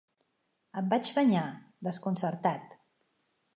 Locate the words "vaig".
0.93-1.11